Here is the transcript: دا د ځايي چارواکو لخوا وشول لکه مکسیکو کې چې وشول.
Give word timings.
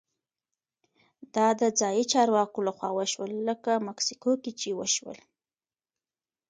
دا 1.35 1.47
د 1.59 1.61
ځايي 1.79 2.03
چارواکو 2.13 2.59
لخوا 2.67 2.89
وشول 2.93 3.31
لکه 3.49 3.71
مکسیکو 3.87 4.31
کې 4.43 4.51
چې 4.59 4.69
وشول. 4.79 5.19